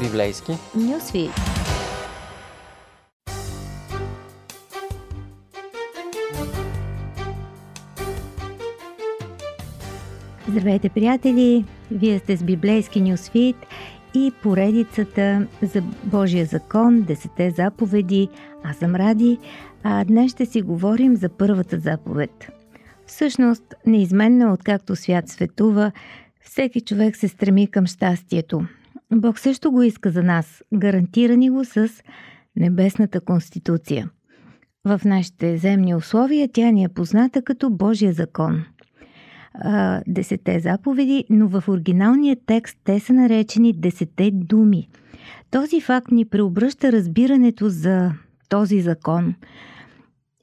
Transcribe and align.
Библейски. 0.00 0.52
Нюсвит. 0.74 1.30
Здравейте, 10.48 10.88
приятели! 10.88 11.64
Вие 11.90 12.18
сте 12.18 12.36
с 12.36 12.42
Библейски 12.42 13.00
Нюсфит 13.00 13.56
и 14.14 14.32
поредицата 14.42 15.46
за 15.62 15.82
Божия 16.04 16.46
закон, 16.46 17.02
Десете 17.02 17.50
заповеди. 17.50 18.28
Аз 18.64 18.76
съм 18.76 18.94
Ради, 18.94 19.38
а 19.82 20.04
днес 20.04 20.32
ще 20.32 20.46
си 20.46 20.62
говорим 20.62 21.16
за 21.16 21.28
първата 21.28 21.78
заповед. 21.78 22.50
Всъщност, 23.06 23.74
неизменно 23.86 24.52
откакто 24.52 24.96
свят 24.96 25.28
светува, 25.28 25.92
всеки 26.40 26.80
човек 26.80 27.16
се 27.16 27.28
стреми 27.28 27.66
към 27.66 27.86
щастието. 27.86 28.66
Бог 29.14 29.38
също 29.38 29.72
го 29.72 29.82
иска 29.82 30.10
за 30.10 30.22
нас. 30.22 30.62
Гарантира 30.74 31.36
ни 31.36 31.50
го 31.50 31.64
с 31.64 31.88
Небесната 32.56 33.20
конституция. 33.20 34.10
В 34.84 35.00
нашите 35.04 35.58
земни 35.58 35.94
условия 35.94 36.48
тя 36.52 36.70
ни 36.70 36.84
е 36.84 36.88
позната 36.88 37.42
като 37.42 37.70
Божия 37.70 38.12
закон. 38.12 38.64
Десете 40.06 40.60
заповеди, 40.60 41.24
но 41.30 41.48
в 41.48 41.64
оригиналния 41.68 42.36
текст 42.46 42.78
те 42.84 43.00
са 43.00 43.12
наречени 43.12 43.72
Десете 43.72 44.30
думи. 44.30 44.88
Този 45.50 45.80
факт 45.80 46.10
ни 46.10 46.24
преобръща 46.24 46.92
разбирането 46.92 47.68
за 47.68 48.12
този 48.48 48.80
закон. 48.80 49.34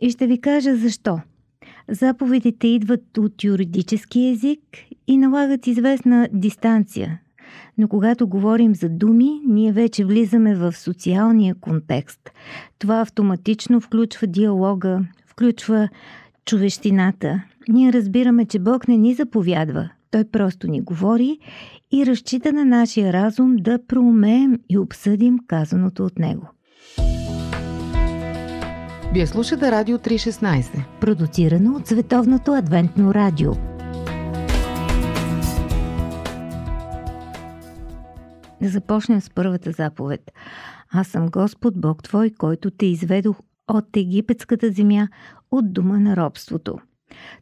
И 0.00 0.10
ще 0.10 0.26
ви 0.26 0.40
кажа 0.40 0.76
защо– 0.76 1.20
Заповедите 1.88 2.66
идват 2.66 3.18
от 3.18 3.44
юридически 3.44 4.26
език 4.26 4.60
и 5.06 5.16
налагат 5.16 5.66
известна 5.66 6.28
дистанция. 6.32 7.20
Но 7.78 7.88
когато 7.88 8.28
говорим 8.28 8.74
за 8.74 8.88
думи, 8.88 9.40
ние 9.48 9.72
вече 9.72 10.04
влизаме 10.04 10.54
в 10.54 10.72
социалния 10.72 11.54
контекст. 11.54 12.30
Това 12.78 13.00
автоматично 13.00 13.80
включва 13.80 14.26
диалога, 14.26 15.00
включва 15.26 15.88
човещината. 16.44 17.42
Ние 17.68 17.92
разбираме, 17.92 18.44
че 18.44 18.58
Бог 18.58 18.88
не 18.88 18.96
ни 18.96 19.14
заповядва. 19.14 19.90
Той 20.10 20.24
просто 20.24 20.66
ни 20.68 20.80
говори 20.80 21.38
и 21.92 22.06
разчита 22.06 22.52
на 22.52 22.64
нашия 22.64 23.12
разум 23.12 23.56
да 23.56 23.86
проумеем 23.86 24.58
и 24.70 24.78
обсъдим 24.78 25.38
казаното 25.46 26.04
от 26.04 26.18
Него. 26.18 26.48
Вие 29.14 29.26
слушате 29.26 29.70
Радио 29.70 29.98
316, 29.98 30.84
продуцирано 31.00 31.76
от 31.76 31.86
Световното 31.86 32.52
адвентно 32.52 33.14
радио. 33.14 33.71
Да 38.62 38.68
започнем 38.68 39.20
с 39.20 39.30
първата 39.30 39.72
заповед. 39.72 40.32
Аз 40.92 41.08
съм 41.08 41.28
Господ 41.28 41.80
Бог 41.80 42.02
Твой, 42.02 42.30
който 42.30 42.70
те 42.70 42.86
изведох 42.86 43.36
от 43.68 43.96
египетската 43.96 44.70
земя, 44.70 45.08
от 45.50 45.72
дома 45.72 45.98
на 45.98 46.16
робството. 46.16 46.78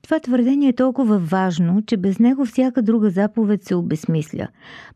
Това 0.03 0.21
твърдение 0.21 0.69
е 0.69 0.73
толкова 0.77 1.19
важно, 1.19 1.83
че 1.87 1.97
без 1.97 2.19
него 2.19 2.45
всяка 2.45 2.83
друга 2.83 3.11
заповед 3.11 3.65
се 3.65 3.75
обесмисля. 3.75 4.49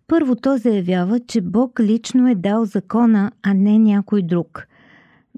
Първо 0.06 0.36
то 0.36 0.56
заявява, 0.56 1.20
че 1.20 1.41
Бог 1.41 1.81
лично 1.81 2.28
е 2.28 2.34
дал 2.34 2.64
закона, 2.64 3.33
а 3.42 3.55
не 3.55 3.78
някой 3.78 4.22
друг– 4.22 4.66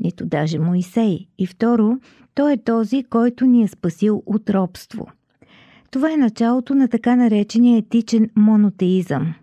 нито 0.00 0.26
даже 0.26 0.58
Моисей. 0.58 1.26
И 1.38 1.46
второ, 1.46 1.98
той 2.34 2.52
е 2.52 2.62
този, 2.62 3.04
който 3.04 3.46
ни 3.46 3.62
е 3.62 3.68
спасил 3.68 4.22
от 4.26 4.50
робство. 4.50 5.06
Това 5.90 6.12
е 6.12 6.16
началото 6.16 6.74
на 6.74 6.88
така 6.88 7.16
наречения 7.16 7.78
етичен 7.78 8.30
монотеизъм. 8.36 9.34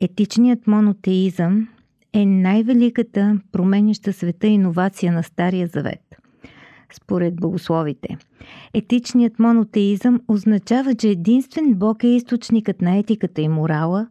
Етичният 0.00 0.66
монотеизъм 0.66 1.68
е 2.12 2.26
най-великата 2.26 3.40
променяща 3.52 4.12
света 4.12 4.46
иновация 4.46 5.12
на 5.12 5.22
Стария 5.22 5.66
Завет. 5.66 6.16
Според 6.92 7.36
богословите. 7.36 8.16
Етичният 8.74 9.38
монотеизъм 9.38 10.20
означава, 10.28 10.94
че 10.94 11.08
единствен 11.08 11.74
Бог 11.74 12.04
е 12.04 12.08
източникът 12.08 12.80
на 12.80 12.96
етиката 12.96 13.40
и 13.40 13.48
морала, 13.48 14.08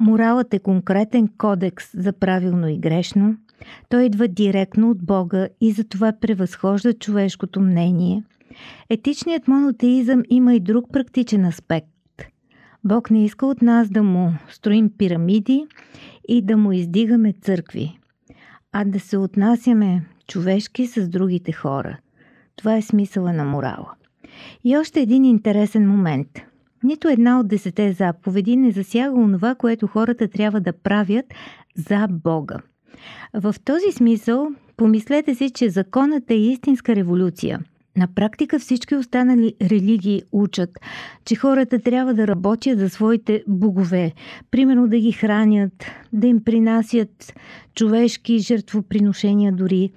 моралът 0.00 0.54
е 0.54 0.58
конкретен 0.58 1.28
кодекс 1.38 1.84
за 1.94 2.12
правилно 2.12 2.68
и 2.68 2.78
грешно– 2.78 3.36
той 3.88 4.04
идва 4.04 4.28
директно 4.28 4.90
от 4.90 5.04
Бога 5.04 5.48
и 5.60 5.72
затова 5.72 6.12
превъзхожда 6.20 6.92
човешкото 6.92 7.60
мнение. 7.60 8.22
Етичният 8.90 9.48
монотеизъм 9.48 10.22
има 10.30 10.54
и 10.54 10.60
друг 10.60 10.92
практичен 10.92 11.44
аспект. 11.44 11.88
Бог 12.84 13.10
не 13.10 13.24
иска 13.24 13.46
от 13.46 13.62
нас 13.62 13.88
да 13.88 14.02
му 14.02 14.34
строим 14.48 14.90
пирамиди 14.98 15.66
и 16.28 16.42
да 16.42 16.56
му 16.56 16.72
издигаме 16.72 17.32
църкви, 17.32 17.98
а 18.72 18.84
да 18.84 19.00
се 19.00 19.16
отнасяме 19.16 20.04
човешки 20.26 20.86
с 20.86 21.08
другите 21.08 21.52
хора. 21.52 21.98
Това 22.56 22.76
е 22.76 22.82
смисъла 22.82 23.32
на 23.32 23.44
морала. 23.44 23.92
И 24.64 24.76
още 24.76 25.00
един 25.00 25.24
интересен 25.24 25.88
момент. 25.88 26.28
Нито 26.82 27.08
една 27.08 27.40
от 27.40 27.48
десете 27.48 27.92
заповеди 27.92 28.56
не 28.56 28.70
засяга 28.70 29.20
онова, 29.20 29.54
което 29.54 29.86
хората 29.86 30.28
трябва 30.28 30.60
да 30.60 30.72
правят 30.72 31.26
за 31.76 32.06
Бога– 32.10 32.56
в 33.34 33.54
този 33.64 33.92
смисъл, 33.92 34.48
помислете 34.76 35.34
си, 35.34 35.50
че 35.50 35.70
законът 35.70 36.30
е 36.30 36.34
истинска 36.34 36.96
революция. 36.96 37.60
На 38.00 38.06
практика 38.06 38.58
всички 38.58 38.94
останали 38.94 39.54
религии 39.62 40.22
учат, 40.32 40.70
че 41.24 41.36
хората 41.36 41.78
трябва 41.78 42.14
да 42.14 42.26
работят 42.26 42.78
за 42.78 42.88
своите 42.88 43.44
богове, 43.48 44.12
примерно 44.50 44.88
да 44.88 44.98
ги 44.98 45.12
хранят, 45.12 45.86
да 46.12 46.26
им 46.26 46.44
принасят 46.44 47.34
човешки 47.74 48.38
жертвоприношения 48.38 49.52
дори. 49.52 49.90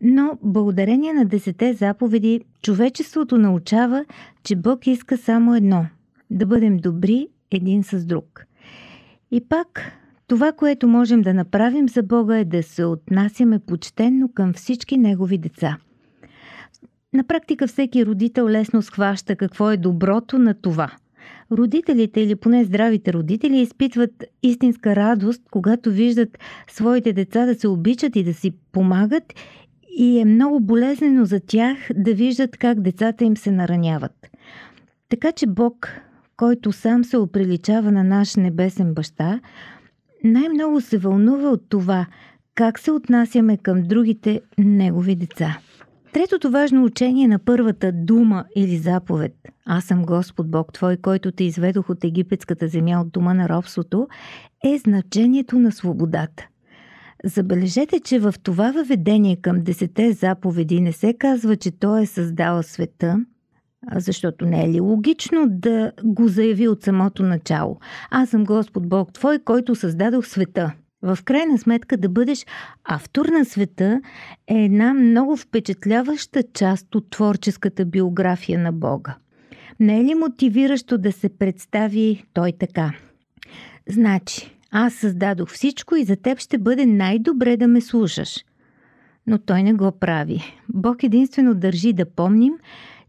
Но 0.00 0.38
благодарение 0.42 1.12
на 1.12 1.24
десете 1.24 1.72
заповеди, 1.72 2.40
човечеството 2.62 3.38
научава, 3.38 4.04
че 4.42 4.56
Бог 4.56 4.86
иска 4.86 5.16
само 5.16 5.54
едно– 5.54 5.86
да 6.30 6.46
бъдем 6.46 6.76
добри 6.76 7.28
един 7.50 7.84
с 7.84 8.04
друг. 8.04 8.46
И 9.30 9.40
пак 9.48 9.92
това, 10.26 10.52
което 10.52 10.88
можем 10.88 11.22
да 11.22 11.34
направим 11.34 11.88
за 11.88 12.02
Бога 12.02 12.38
е 12.38 12.44
да 12.44 12.62
се 12.62 12.84
отнасяме 12.84 13.58
почтенно 13.58 14.28
към 14.34 14.52
всички 14.52 14.98
Негови 14.98 15.38
деца. 15.38 15.78
На 17.14 17.24
практика 17.24 17.66
всеки 17.66 18.06
родител 18.06 18.48
лесно 18.48 18.82
схваща 18.82 19.36
какво 19.36 19.70
е 19.70 19.76
доброто 19.76 20.38
на 20.38 20.54
това. 20.54 20.92
Родителите 21.52 22.20
или 22.20 22.36
поне 22.36 22.64
здравите 22.64 23.12
родители 23.12 23.60
изпитват 23.60 24.24
истинска 24.42 24.96
радост, 24.96 25.42
когато 25.50 25.90
виждат 25.90 26.38
своите 26.70 27.12
деца 27.12 27.46
да 27.46 27.54
се 27.54 27.68
обичат 27.68 28.16
и 28.16 28.24
да 28.24 28.34
си 28.34 28.52
помагат 28.72 29.34
и 29.96 30.20
е 30.20 30.24
много 30.24 30.60
болезнено 30.60 31.24
за 31.24 31.40
тях 31.40 31.78
да 31.94 32.14
виждат 32.14 32.56
как 32.56 32.80
децата 32.80 33.24
им 33.24 33.36
се 33.36 33.50
нараняват. 33.50 34.30
Така 35.08 35.32
че 35.32 35.46
Бог, 35.46 35.88
който 36.36 36.72
сам 36.72 37.04
се 37.04 37.16
оприличава 37.16 37.92
на 37.92 38.04
наш 38.04 38.36
небесен 38.36 38.94
баща, 38.94 39.40
най-много 40.24 40.80
се 40.80 40.98
вълнува 40.98 41.48
от 41.48 41.68
това 41.68 42.06
как 42.54 42.78
се 42.78 42.90
отнасяме 42.90 43.56
към 43.56 43.82
другите 43.82 44.40
негови 44.58 45.14
деца. 45.14 45.58
Третото 46.12 46.50
важно 46.50 46.84
учение 46.84 47.28
на 47.28 47.38
първата 47.38 47.92
дума 47.92 48.44
или 48.56 48.76
заповед 48.76 49.32
Аз 49.66 49.84
съм 49.84 50.04
Господ 50.04 50.50
Бог 50.50 50.72
Твой, 50.72 50.96
който 50.96 51.32
те 51.32 51.44
изведох 51.44 51.90
от 51.90 52.04
египетската 52.04 52.68
земя 52.68 53.00
от 53.00 53.10
дома 53.12 53.34
на 53.34 53.48
робството, 53.48 54.08
е 54.64 54.78
значението 54.78 55.58
на 55.58 55.72
свободата. 55.72 56.46
Забележете, 57.24 58.00
че 58.00 58.18
в 58.18 58.34
това 58.42 58.70
въведение 58.70 59.36
към 59.36 59.62
десете 59.62 60.12
заповеди 60.12 60.80
не 60.80 60.92
се 60.92 61.14
казва, 61.14 61.56
че 61.56 61.70
Той 61.70 62.02
е 62.02 62.06
създал 62.06 62.62
света, 62.62 63.24
защото 63.96 64.46
не 64.46 64.64
е 64.64 64.68
ли 64.68 64.80
логично 64.80 65.46
да 65.48 65.92
го 66.04 66.28
заяви 66.28 66.68
от 66.68 66.82
самото 66.82 67.22
начало? 67.22 67.78
Аз 68.10 68.28
съм 68.28 68.44
Господ 68.44 68.88
Бог 68.88 69.12
Твой, 69.12 69.38
който 69.38 69.74
създадох 69.74 70.26
света. 70.26 70.72
В 71.02 71.18
крайна 71.24 71.58
сметка 71.58 71.96
да 71.96 72.08
бъдеш 72.08 72.46
автор 72.84 73.26
на 73.26 73.44
света 73.44 74.00
е 74.46 74.64
една 74.64 74.94
много 74.94 75.36
впечатляваща 75.36 76.42
част 76.54 76.94
от 76.94 77.10
творческата 77.10 77.84
биография 77.84 78.58
на 78.58 78.72
Бога. 78.72 79.16
Не 79.80 80.00
е 80.00 80.04
ли 80.04 80.14
мотивиращо 80.14 80.98
да 80.98 81.12
се 81.12 81.28
представи 81.28 82.24
той 82.32 82.52
така? 82.52 82.92
Значи, 83.88 84.56
аз 84.70 84.94
създадох 84.94 85.50
всичко 85.50 85.96
и 85.96 86.04
за 86.04 86.16
теб 86.16 86.38
ще 86.38 86.58
бъде 86.58 86.86
най-добре 86.86 87.56
да 87.56 87.68
ме 87.68 87.80
слушаш. 87.80 88.44
Но 89.26 89.38
той 89.38 89.62
не 89.62 89.72
го 89.72 89.92
прави. 89.92 90.42
Бог 90.68 91.02
единствено 91.02 91.54
държи 91.54 91.92
да 91.92 92.06
помним, 92.06 92.52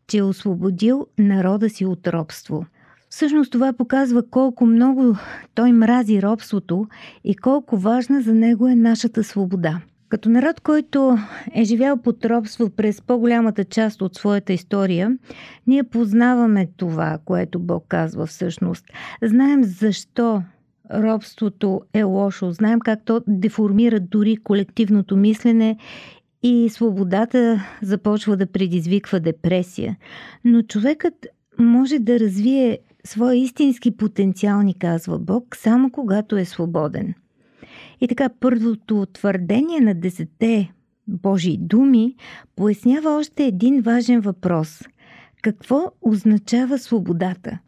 че 0.07 0.17
е 0.17 0.23
освободил 0.23 1.07
народа 1.17 1.69
си 1.69 1.85
от 1.85 2.07
робство. 2.07 2.65
Всъщност 3.13 3.51
това 3.51 3.73
показва 3.73 4.23
колко 4.29 4.65
много 4.65 5.15
той 5.55 5.71
мрази 5.71 6.21
робството 6.21 6.87
и 7.23 7.35
колко 7.35 7.77
важна 7.77 8.21
за 8.21 8.33
него 8.33 8.67
е 8.67 8.75
нашата 8.75 9.23
свобода. 9.23 9.81
Като 10.09 10.29
народ, 10.29 10.59
който 10.59 11.17
е 11.53 11.63
живял 11.63 11.97
под 11.97 12.25
робство 12.25 12.69
през 12.69 13.01
по-голямата 13.01 13.63
част 13.63 14.01
от 14.01 14.15
своята 14.15 14.53
история, 14.53 15.17
ние 15.67 15.83
познаваме 15.83 16.67
това, 16.77 17.17
което 17.25 17.59
Бог 17.59 17.85
казва 17.87 18.25
всъщност. 18.25 18.85
Знаем 19.23 19.63
защо 19.63 20.43
робството 20.93 21.81
е 21.93 22.03
лошо. 22.03 22.51
Знаем 22.51 22.79
как 22.79 23.05
то 23.05 23.21
деформира 23.27 23.99
дори 23.99 24.37
колективното 24.37 25.17
мислене 25.17 25.77
и 26.43 26.69
свободата 26.69 27.61
започва 27.81 28.37
да 28.37 28.45
предизвиква 28.45 29.19
депресия. 29.19 29.97
Но 30.45 30.61
човекът 30.61 31.27
може 31.59 31.99
да 31.99 32.19
развие 32.19 32.79
своя 33.03 33.35
истински 33.35 33.97
потенциал, 33.97 34.61
ни 34.61 34.73
казва 34.73 35.19
Бог, 35.19 35.55
само 35.55 35.91
когато 35.91 36.37
е 36.37 36.45
свободен. 36.45 37.13
И 38.01 38.07
така, 38.07 38.29
първото 38.39 39.05
твърдение 39.13 39.79
на 39.79 39.93
десете 39.93 40.71
Божии 41.07 41.57
думи 41.57 42.15
пояснява 42.55 43.17
още 43.17 43.45
един 43.45 43.81
важен 43.81 44.19
въпрос. 44.19 44.81
Какво 45.41 45.91
означава 46.01 46.79
свободата? 46.79 47.59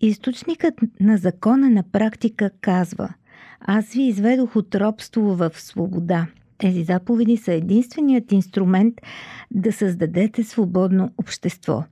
Източникът 0.00 0.74
на 1.00 1.16
закона 1.16 1.70
на 1.70 1.82
практика 1.82 2.50
казва 2.60 3.14
Аз 3.60 3.92
ви 3.92 4.02
изведох 4.02 4.56
от 4.56 4.74
робство 4.74 5.20
в 5.36 5.50
свобода. 5.54 6.26
Тези 6.60 6.82
заповеди 6.82 7.36
са 7.36 7.52
единственият 7.52 8.32
инструмент 8.32 8.94
да 9.50 9.72
създадете 9.72 10.44
свободно 10.44 11.10
общество. 11.18 11.84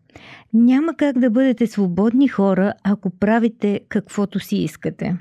Няма 0.53 0.95
как 0.97 1.19
да 1.19 1.31
бъдете 1.31 1.67
свободни 1.67 2.29
хора, 2.29 2.73
ако 2.85 3.11
правите 3.11 3.81
каквото 3.89 4.41
си 4.41 4.57
искате. 4.57 5.17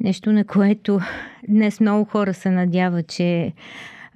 Нещо, 0.00 0.32
на 0.32 0.44
което 0.44 1.00
днес 1.48 1.80
много 1.80 2.04
хора 2.04 2.34
се 2.34 2.50
надяват, 2.50 3.06
че 3.08 3.24
е 3.24 3.52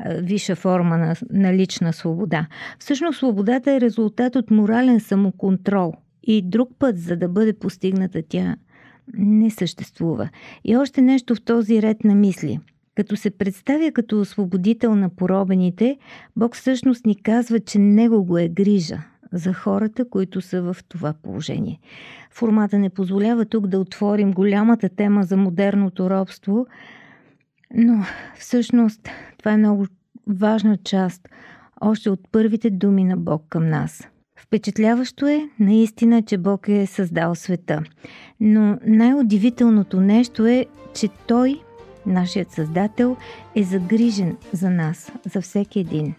висша 0.07 0.57
форма 0.57 0.99
на, 0.99 1.15
на 1.31 1.55
лична 1.55 1.93
свобода. 1.93 2.47
Всъщност 2.79 3.19
свободата 3.19 3.73
е 3.73 3.81
резултат 3.81 4.37
от 4.37 4.51
морален 4.51 5.01
самоконтрол 5.01 5.95
и 6.23 6.43
друг 6.43 6.71
път, 6.79 6.99
за 6.99 7.17
да 7.17 7.29
бъде 7.29 7.53
постигната 7.53 8.23
тя, 8.29 8.57
не 9.15 9.51
съществува. 9.51 10.29
И 10.65 10.77
още 10.77 11.03
нещо 11.03 11.35
в 11.35 11.43
този 11.43 11.83
ред 11.83 12.05
на 12.05 12.15
мисли. 12.15 12.61
Като 12.95 13.17
се 13.17 13.31
представя 13.31 13.93
като 13.93 14.21
освободител 14.21 14.95
на 14.95 15.09
поробените, 15.09 15.99
Бог 16.37 16.57
всъщност 16.57 17.07
ни 17.07 17.23
казва, 17.23 17.61
че 17.61 17.79
Него 17.79 18.25
го 18.25 18.39
е 18.39 18.49
грижа 18.49 18.99
за 19.33 19.53
хората, 19.53 20.09
които 20.09 20.41
са 20.41 20.63
в 20.63 20.77
това 20.89 21.15
положение. 21.23 21.81
Формата 22.31 22.79
не 22.79 22.91
позволява 22.91 23.45
тук 23.45 23.67
да 23.67 23.79
отворим 23.79 24.33
голямата 24.33 24.89
тема 24.89 25.23
за 25.23 25.37
модерното 25.37 26.11
робство, 26.11 26.67
но 27.75 28.05
всъщност 28.39 29.09
това 29.39 29.53
е 29.53 29.57
много 29.57 29.87
важна 30.27 30.77
част 30.77 31.29
още 31.81 32.11
от 32.11 32.21
първите 32.33 32.71
думи 32.71 33.05
на 33.05 33.17
Бог 33.17 33.43
към 33.49 33.69
нас. 33.69 34.09
Впечатляващо 34.37 35.27
е 35.27 35.49
наистина, 35.61 36.23
че 36.23 36.39
Бог 36.39 36.69
е 36.69 36.87
създал 36.87 37.35
света. 37.35 37.83
Но 38.41 38.79
най-удивителното 38.87 40.01
нещо 40.01 40.47
е, 40.47 40.67
че 40.95 41.09
Той, 41.27 41.61
нашият 42.07 42.53
Създател, 42.53 43.17
е 43.55 43.63
загрижен 43.63 44.37
за 44.53 44.71
нас, 44.71 45.13
за 45.25 45.41
всеки 45.41 45.81
един. 45.81 46.15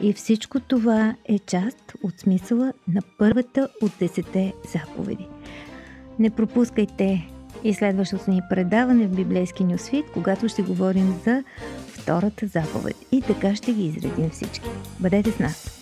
И 0.00 0.12
всичко 0.12 0.60
това 0.60 1.14
е 1.24 1.38
част 1.38 1.92
от 2.02 2.20
смисъла 2.20 2.72
на 2.88 3.00
първата 3.18 3.68
от 3.82 3.92
десете 4.00 4.52
заповеди. 4.72 5.28
Не 6.18 6.30
пропускайте 6.30 7.28
и 7.64 7.74
следващото 7.74 8.30
ни 8.30 8.40
предаване 8.50 9.06
в 9.06 9.16
библейски 9.16 9.64
нюсвит, 9.64 10.04
когато 10.14 10.48
ще 10.48 10.62
говорим 10.62 11.20
за 11.24 11.44
втората 11.86 12.46
заповед. 12.46 12.96
И 13.12 13.22
така 13.22 13.56
ще 13.56 13.72
ги 13.72 13.86
изредим 13.86 14.30
всички. 14.30 14.68
Бъдете 15.00 15.30
с 15.30 15.38
нас! 15.38 15.79